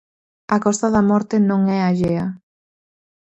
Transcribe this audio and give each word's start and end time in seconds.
A 0.55 0.57
Costa 0.65 0.87
da 0.95 1.03
Morte 1.09 1.35
non 1.49 1.61
é 1.77 1.79
allea. 1.83 2.25